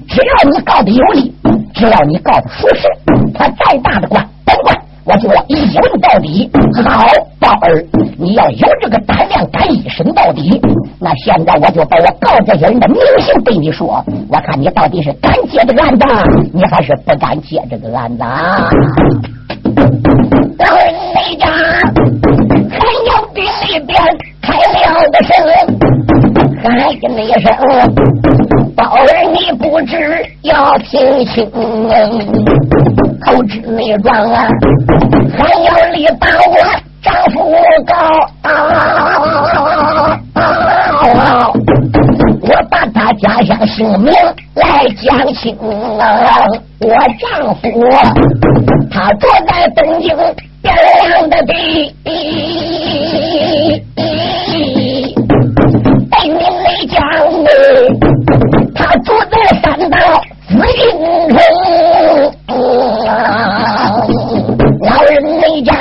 [0.09, 1.33] 只要你告的有理，
[1.75, 2.87] 只要你告的属实，
[3.35, 4.26] 他再大的，官。”
[5.07, 6.49] 我就要一问到底。
[6.83, 7.05] 好，
[7.39, 7.85] 宝儿，
[8.17, 10.61] 你要有这个胆量，敢一审到底。
[10.99, 16.05] 那现在我就把我告这些人的名姓对你说，我看你到底是敢接这个案子，
[16.53, 18.23] 你还是不敢接这个案子。
[20.59, 20.93] 老人
[21.39, 21.47] 家
[22.69, 23.97] 还要比那边
[24.41, 25.35] 开了的声，
[26.69, 26.99] 喊一
[27.41, 27.45] 声，
[28.75, 28.99] 宝儿
[29.31, 29.93] 你不知
[30.41, 31.49] 要听清。
[33.25, 34.47] 口之内装啊，
[35.37, 36.55] 还要你把我
[37.01, 37.35] 丈夫
[37.85, 37.93] 告
[38.43, 38.49] 啊
[40.35, 41.51] 啊！
[42.41, 44.13] 我把他家乡姓名
[44.55, 45.57] 来讲清
[45.99, 46.45] 啊！
[46.79, 46.87] 我
[47.19, 47.63] 丈夫
[48.91, 50.15] 他住在东京
[50.63, 50.65] 汴
[51.07, 51.93] 梁的地，
[58.75, 59.97] 他住在山道
[60.47, 60.81] 紫禁
[61.29, 61.37] 城。
[64.81, 65.75] 老人没讲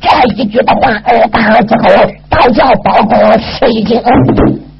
[0.00, 1.82] 这一句的话，二打之后，
[2.30, 4.02] 要叫包公吃一惊。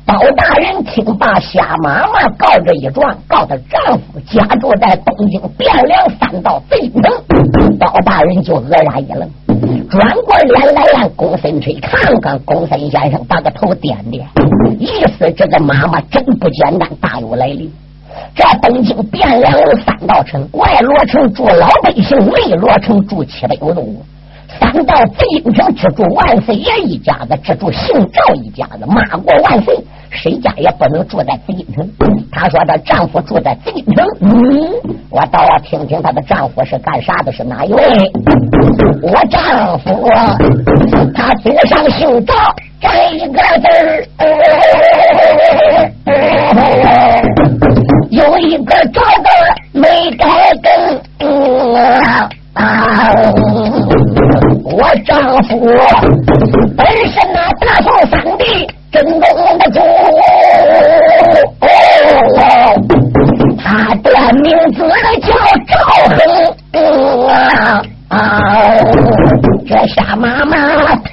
[0.04, 7.02] 包大人听罢，下马马告这一状，告她丈夫家住在东京汴梁三道贼城。
[7.78, 9.30] 包大人就愕然一愣，
[9.88, 12.38] 转过脸来让公孙吹看看。
[12.40, 14.26] 公孙先生把个头点点，
[14.78, 14.86] 意
[15.18, 17.70] 思这个妈妈真不简单，大有来历。
[18.34, 24.02] 这东京汴梁有三道城，外罗城住老百姓，内罗城住七百多户。
[24.60, 28.84] 三道贼营城只住万岁爷一家子，只住姓赵一家子。
[28.86, 29.74] 骂过万岁，
[30.10, 31.88] 谁家也不能住在紫禁城。
[32.30, 34.30] 她说她丈夫住在紫禁城，嗯，
[35.08, 37.82] 我倒要听听她的丈夫是干啥的，是哪一位？
[39.02, 40.06] 我丈夫
[41.14, 42.34] 他祖上姓赵，
[42.82, 44.04] 这一个字儿，
[48.10, 49.28] 有一个赵字
[49.72, 50.26] 没改
[50.62, 50.66] 更。
[52.54, 53.10] 啊！
[54.64, 55.50] 我丈夫
[56.76, 58.44] 本是那大宋三帝
[58.90, 59.22] 真宗
[59.58, 59.80] 的主，
[63.58, 64.10] 他的
[64.42, 64.78] 名字
[65.22, 65.28] 叫
[65.68, 65.72] 赵
[66.16, 66.18] 恒
[68.10, 68.20] 啊！
[69.66, 70.56] 这下妈妈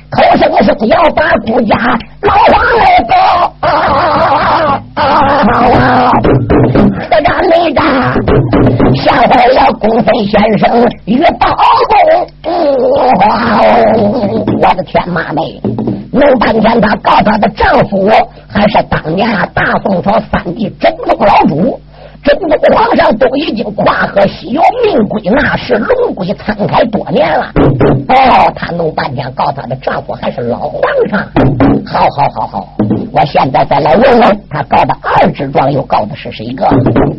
[0.09, 1.75] 口声声要把顾家
[2.21, 3.13] 老王来报
[4.95, 6.11] 啊！
[7.09, 7.83] 何战没战，
[8.95, 10.63] 吓坏了公孙先生
[11.05, 11.47] 与包
[11.87, 11.95] 公。
[14.61, 15.61] 我的天妈妹，
[16.11, 18.09] 弄半天她告她的丈夫
[18.47, 21.79] 还是当年啊大宋朝三帝真宗老主。
[22.23, 27.51] 真宗皇上都已经跨河西游，命归那是，龙归沧海多年了。
[28.09, 31.19] 哦，他弄半天告她的丈夫还是老皇上。
[31.85, 32.67] 好好好好，
[33.11, 36.65] 我现在再来问问，她告的二之状又告的是谁个？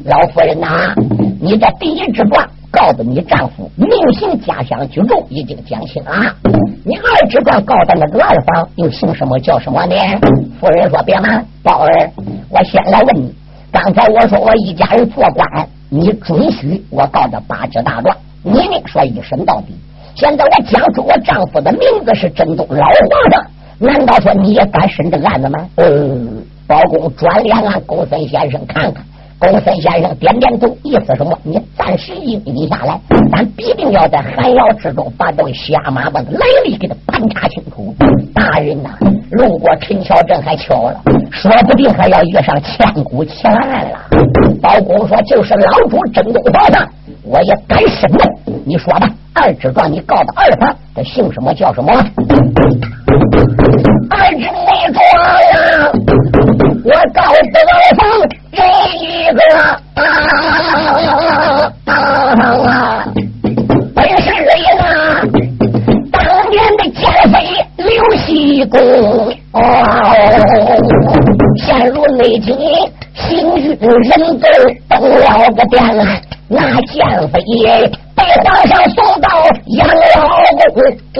[0.04, 0.94] 老夫人呐，
[1.40, 6.34] 你这第一之状告的你丈夫命姓家乡居住已经讲清了，
[6.84, 9.94] 你二之状告的那个二房又姓什么叫什么呢？
[10.60, 12.10] 夫人说别忙，宝儿，
[12.50, 13.34] 我先来问你。
[13.72, 19.74] 刚才我说我一家人做官，你准许我告的八支大状，你呢说一审到底。
[20.16, 23.46] 现在我讲出我丈夫的名字是真宗老皇上，
[23.78, 25.58] 难道说你也敢审这个案子吗？
[25.76, 29.04] 嗯，包公转脸让，公孙先生看看。
[29.40, 31.36] 公孙先生点点头，意思什么？
[31.42, 33.00] 你暂时应允下来，
[33.32, 37.94] 咱必定要在寒窑之中把这位瞎马把的来历给他盘查清楚。
[38.34, 38.90] 大人呐，
[39.30, 41.00] 路过陈桥镇还巧了，
[41.30, 43.98] 说不定还要遇上千古奇案了。
[44.60, 46.86] 包公说：“就是老主真宗皇上，
[47.24, 48.60] 我也敢审问。
[48.66, 51.90] 你说吧，二之状你告的二房，他姓什么叫什么？”
[54.10, 55.02] 二之内状
[55.50, 55.90] 呀，
[56.84, 56.92] 我
[72.46, 72.56] 入内奸，
[73.14, 74.44] 行狱人罪，
[74.88, 75.82] 登了个殿，
[76.48, 76.96] 那奸
[77.28, 77.34] 妃
[78.16, 79.28] 被皇上送到
[79.76, 80.18] 养老
[81.14, 81.18] 宫，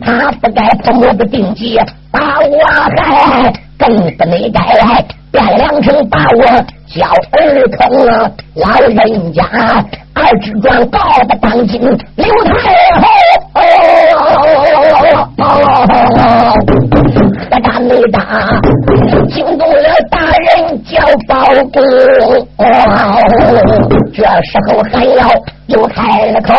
[0.00, 1.78] 他不该碰我的定计，
[2.10, 2.58] 把我
[2.96, 3.52] 害。
[3.76, 6.44] 更不能该来汴梁城把我
[6.86, 8.30] 叫儿童啊！
[8.54, 9.42] 老人家
[10.14, 12.54] 二之状告的当今刘太
[13.00, 13.04] 后，
[17.50, 18.18] 何大没打，
[19.30, 21.34] 惊动了大人叫包
[21.72, 21.82] 公。
[24.12, 25.28] 这时候还要
[25.66, 26.54] 又开了口，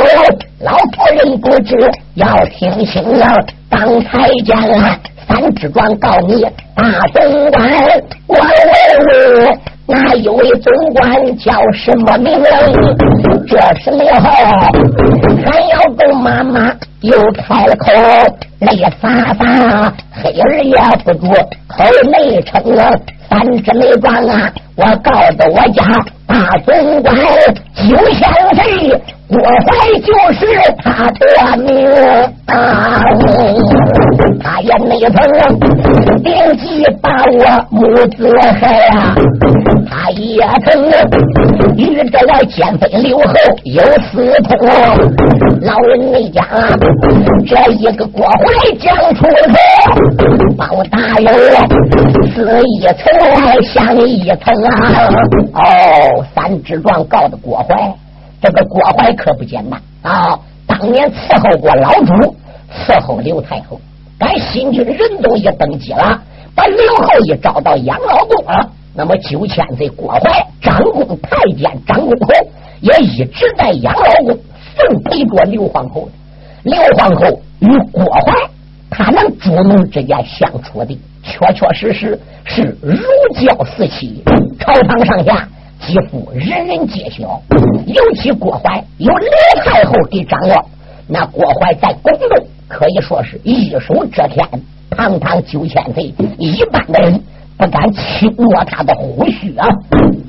[0.59, 1.75] 老夫人不知
[2.15, 3.25] 要听清了，
[3.69, 4.97] 当太监了。
[5.27, 6.45] 三之状告密
[6.75, 7.67] 大总管，
[8.27, 8.43] 我问
[9.07, 12.33] 问，那一位总管叫什么名？
[13.47, 14.29] 这时候，
[15.45, 17.91] 还要跟妈妈又开了口，
[18.59, 21.27] 泪洒洒，黑儿也不住
[21.67, 22.91] 口内成啊。
[23.29, 25.83] 三之内状啊，我告诉我家
[26.27, 27.15] 大总管
[27.75, 28.19] 九千
[28.55, 29.01] 岁。
[29.27, 30.45] 我怀就是
[30.83, 31.67] 他的命
[32.45, 33.01] 啊！
[34.39, 35.17] 他也没曾
[36.21, 37.81] 惦记把我母
[38.15, 39.15] 子害啊！
[39.89, 40.85] 他也曾
[41.75, 43.33] 与这个奸妃刘后
[43.63, 44.53] 有私通。
[45.65, 46.45] 老人没讲，
[47.43, 51.33] 这一个郭怀讲出口，包大人
[52.35, 53.11] 死一层
[53.43, 55.09] 来想一层啊！
[55.55, 57.91] 哦，三支状告的郭怀。
[58.39, 60.39] 这个郭怀可不简单啊！
[60.67, 62.35] 当年伺候过老主，
[62.85, 63.81] 伺候刘太后，
[64.19, 66.21] 赶新军仁宗也登基了，
[66.53, 68.69] 把刘后也招到养老宫了。
[68.93, 72.27] 那么九千岁郭怀掌宫太监张公侯，
[72.81, 74.37] 也一直在养老宫
[74.75, 76.09] 奉陪着刘皇后。
[76.63, 78.33] 刘皇后与郭怀
[78.89, 82.95] 他能主奴之间相处的，确确实实是如
[83.35, 84.23] 胶似漆，
[84.59, 85.47] 朝堂上下
[85.79, 87.41] 几乎人人皆晓。
[87.85, 89.29] 尤其郭淮有刘
[89.63, 90.69] 太后给掌握，
[91.07, 94.47] 那郭淮在宫中可以说是一手遮天，
[94.91, 97.21] 堂堂九千岁，一般的人。
[97.57, 99.65] 不敢轻摸他的胡须啊！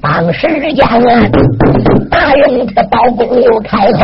[0.01, 1.28] 当时间啊，
[2.34, 4.00] 人的包公又开口：“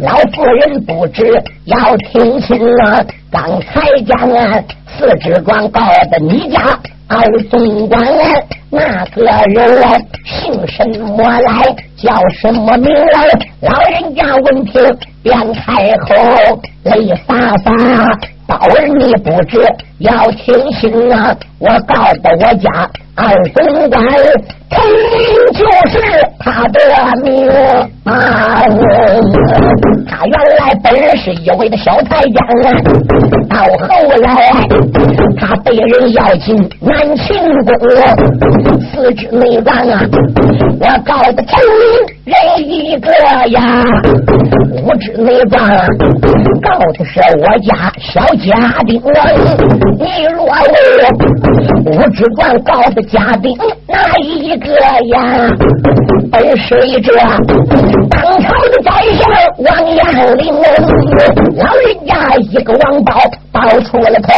[0.00, 5.80] 老夫人不知要听清啊，刚才将啊四支状告
[6.10, 6.60] 的你家
[7.08, 8.00] 二总管
[8.70, 13.28] 那个人来姓什么来，叫什么名来？
[13.60, 14.82] 老人家闻听
[15.22, 17.72] 便开口，泪洒洒。
[18.46, 19.60] 宝儿，你不知
[20.02, 21.34] 要听清啊！
[21.58, 24.02] 我告诉我家二总管，
[24.68, 24.80] 陈
[25.12, 25.20] 明
[25.52, 25.94] 就是
[26.40, 26.76] 他的
[27.22, 27.48] 名
[28.04, 28.62] 啊！
[30.08, 32.34] 他原来本是一位的小太监，
[33.48, 33.86] 到后
[34.22, 34.26] 来
[35.38, 37.72] 他被人邀进南庆宫，
[38.90, 40.02] 四肢内脏啊！
[40.80, 42.12] 我告诉陈明。
[42.24, 42.34] 人
[42.70, 43.10] 一个
[43.48, 43.82] 呀，
[44.84, 45.68] 五指内脏，
[46.62, 49.02] 告的是我家小家丁。
[49.98, 50.54] 你若问
[51.84, 54.66] 我只管告诉家丁哪一个
[55.08, 55.50] 呀？
[56.30, 57.12] 本是一这
[58.08, 59.28] 当朝的宰相
[59.58, 60.54] 王阳林，
[61.56, 63.20] 老人家一个王宝
[63.50, 64.32] 报出了口，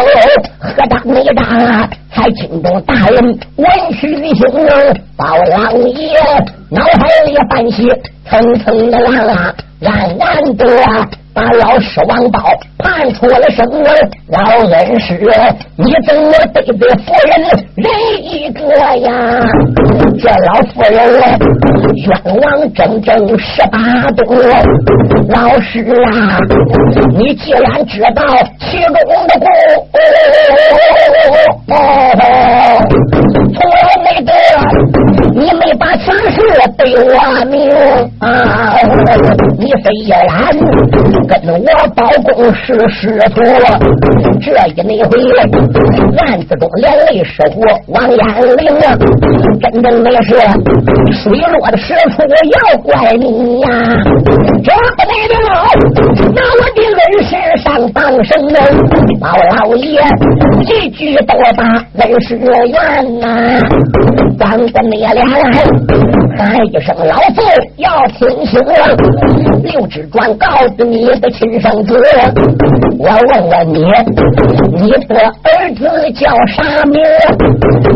[0.58, 1.88] 何大没大？
[2.12, 4.48] 才惊动大人闻讯的行
[5.16, 6.16] 包老爷
[6.70, 7.88] 脑海里泛起
[8.28, 10.64] 层层的浪啊，暗暗的
[11.34, 12.40] 把老师王宝
[12.78, 14.08] 判出了声儿。
[14.28, 15.20] 老恩师，
[15.76, 17.30] 你怎么对着夫人
[17.76, 17.86] 人
[18.22, 18.60] 一个
[19.00, 19.10] 呀？
[20.18, 20.94] 这老夫人
[21.96, 22.06] 冤
[22.40, 23.78] 枉整整十八
[24.12, 24.24] 冬。
[25.28, 26.38] 老师啊，
[27.18, 28.22] 你既然知道
[28.60, 28.92] 其中
[29.26, 29.46] 的故，
[33.52, 34.32] 从来没得
[35.36, 36.38] 你没把此事
[36.78, 37.68] 对我明
[38.20, 38.76] 啊！
[39.58, 40.16] 你非然
[41.26, 41.58] 跟我
[41.96, 43.42] 包公是师徒，
[44.40, 45.18] 这一那回
[46.18, 47.60] 案子中连累师傅
[47.92, 48.18] 王延
[48.56, 48.96] 龄啊，
[49.60, 50.34] 真正的事，
[51.12, 53.68] 水落的师傅要怪你呀！
[54.62, 55.50] 这不得了，
[56.32, 57.30] 拿我的恩师
[57.62, 58.56] 上当生人，
[59.20, 60.00] 包老爷
[60.62, 61.64] 一句都把
[61.98, 63.60] 恩师怨呐，
[64.38, 65.40] 当着你俩
[66.38, 67.42] 喊一声老父
[67.76, 68.96] 要听清了，
[69.64, 70.46] 六指转告
[70.76, 71.98] 诉你的亲生子，
[72.98, 73.82] 我问问你，
[74.72, 77.02] 你的儿子叫啥名？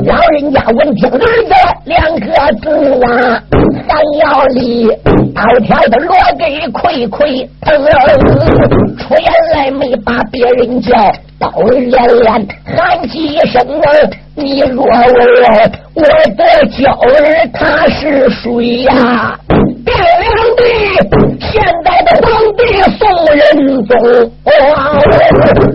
[0.06, 1.52] 老人家闻听儿子
[1.84, 2.26] 两个
[2.62, 3.42] 字啊，
[3.86, 4.88] 三要里
[5.34, 7.84] 刀条的罗给溃溃疼，
[8.96, 10.96] 出言来没把别人叫。
[11.38, 14.90] 刀儿连连喊几声儿，你若问
[15.94, 16.02] 我
[16.36, 19.38] 的娇儿他是谁呀？
[21.40, 22.60] 现在的皇帝
[22.98, 23.00] 宋
[23.34, 23.40] 仁
[23.86, 23.90] 宗，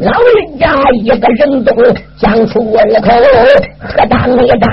[0.01, 0.63] 老人家
[1.01, 1.73] 一个人宗
[2.17, 3.07] 讲出了口，
[3.79, 4.63] 何大没张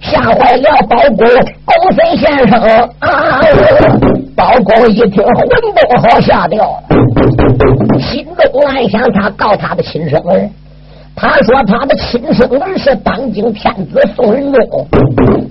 [0.00, 1.26] 吓坏了包公
[1.64, 2.52] 公孙先生
[3.00, 3.40] 啊！
[4.36, 6.82] 包公一听魂都好吓掉了，
[8.00, 10.48] 心中暗想：他告他的亲生儿。
[11.20, 14.88] 他说他的亲生儿是当今天子宋仁宗。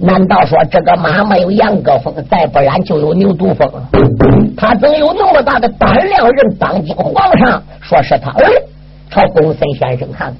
[0.01, 3.69] 难道说这个妈没有杨戈风，再不然就有牛犊风？
[4.57, 6.27] 他怎有那么大的胆量？
[6.27, 8.51] 任当今皇上说是他儿？
[9.11, 10.33] 朝公孙先生看，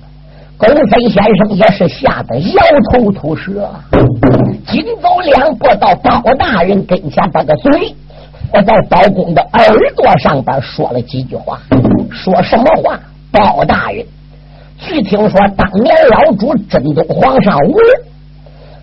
[0.57, 3.69] 公孙先生也是吓得摇头吐舌，
[4.65, 7.93] 紧走两步到包大人跟前，把个嘴。
[8.51, 11.59] 我在包公的耳朵上边说了几句话，
[12.09, 12.99] 说什么话？
[13.31, 14.03] 包大人，
[14.79, 17.77] 据听说当年老主真宗皇上吴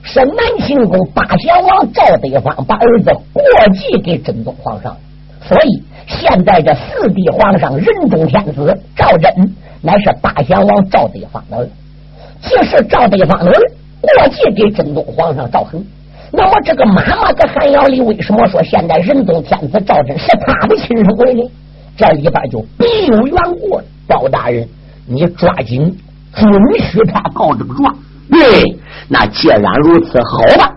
[0.03, 0.37] 是南
[0.67, 3.43] 庆宫八贤王赵德芳把儿子过
[3.73, 4.95] 继给真宗皇上，
[5.43, 11.69] 所以现在这四弟皇上仁宗天子赵祯乃是八贤王赵德芳的儿，
[12.43, 13.55] 既是赵德芳的儿，
[14.03, 15.83] 过继给真宗皇上赵恒。
[16.31, 21.43] 那么这个妈妈跟韩瑶里为什么说现在仁宗天子赵祯是他的亲生闺女？
[21.97, 23.81] 这里边就必有缘故。
[24.09, 24.69] 包大人，
[25.09, 25.97] 你抓紧
[26.35, 26.51] 准
[26.91, 27.95] 许他告这个状。
[28.29, 28.77] 对，
[29.09, 30.69] 那既然如此，好吧。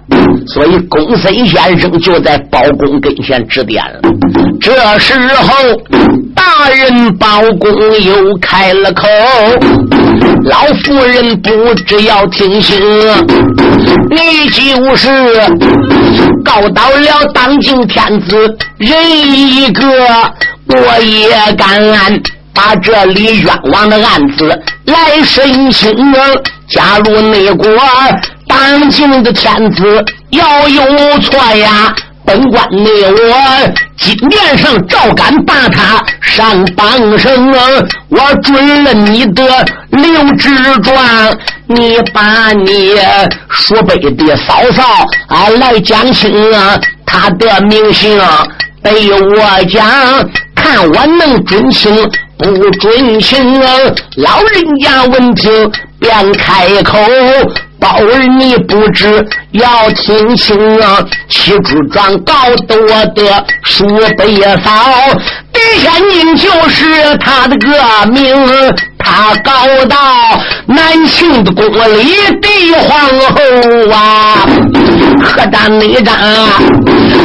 [0.46, 4.00] 所以公孙先生就在包公跟前指点了。
[4.62, 5.56] 这时候，
[6.36, 7.72] 大人包公
[8.02, 9.08] 又开了口
[10.46, 12.80] ：“老夫人不知要听信，
[14.12, 15.10] 你就是
[16.46, 19.84] 告到了当今天子人一个，
[20.68, 22.22] 我也敢。”
[22.60, 24.48] 把这里冤枉的案子
[24.84, 25.96] 来申请。
[26.68, 27.66] 假如内国
[28.50, 31.96] 当今的天子要有错呀，
[32.26, 33.34] 本官内我
[33.98, 37.50] 今面上照敢把他上榜声。
[38.10, 40.50] 我准了你的刘志
[40.82, 41.38] 传，
[41.68, 42.94] 你把你
[43.50, 44.84] 叔辈的嫂嫂
[45.28, 48.20] 啊来讲清啊，他的名姓
[48.84, 49.88] 被我讲，
[50.54, 51.96] 看我能准清
[52.40, 53.60] 不准清。
[54.16, 56.98] 老人家闻听便开口。
[57.80, 61.00] 宝儿，你不知要听清啊！
[61.30, 62.34] 七柱状告
[62.68, 64.26] 得我的叔伯
[64.62, 64.70] 嫂，
[65.54, 68.46] 狄仙宁就是他的个名。
[68.98, 69.52] 他告
[69.86, 69.98] 到
[70.66, 71.64] 南庆的宫
[71.98, 74.46] 里的皇后啊，
[75.24, 76.14] 何大内张，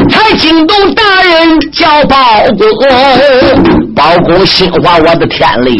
[0.08, 2.16] 才惊动大人叫包
[2.58, 2.68] 公。
[3.94, 5.70] 包公心话，我的天嘞！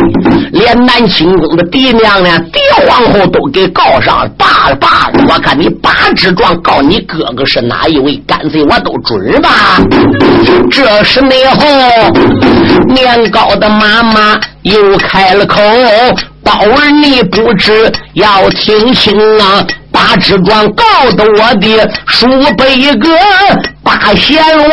[0.53, 5.25] 连南清宫的嫡娘呢，狄皇后都给告上了，罢了罢了！
[5.29, 9.51] 我看你八纸状告你哥哥是哪一位，干脆我都准吧。
[10.71, 11.67] 这时内后
[12.87, 15.61] 年糕的妈妈又开了口
[16.45, 19.67] ：“宝儿，你不知要听清啊！
[20.05, 22.67] 八纸状告的我的叔伯
[23.01, 23.09] 哥
[23.83, 24.69] 八贤王。”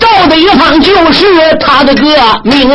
[0.00, 1.24] 赵的一方就是
[1.60, 2.10] 他的个
[2.42, 2.68] 名。